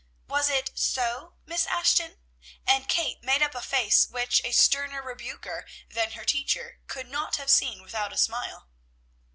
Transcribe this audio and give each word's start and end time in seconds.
Was 0.27 0.49
it 0.49 0.71
so, 0.73 1.35
Miss 1.45 1.67
Ashton?" 1.67 2.17
and 2.65 2.89
Kate 2.89 3.21
made 3.21 3.43
up 3.43 3.53
a 3.53 3.61
face 3.61 4.07
which 4.09 4.41
a 4.43 4.51
sterner 4.51 4.99
rebuker 5.03 5.67
than 5.87 6.13
her 6.13 6.25
teacher 6.25 6.79
could 6.87 7.07
not 7.07 7.35
have 7.35 7.51
seen 7.51 7.83
without 7.83 8.11
a 8.11 8.17
smile. 8.17 8.67